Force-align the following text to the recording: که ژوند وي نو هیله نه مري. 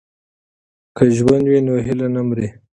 که 0.95 1.03
ژوند 1.17 1.45
وي 1.47 1.59
نو 1.67 1.73
هیله 1.85 2.07
نه 2.15 2.21
مري. 2.27 2.47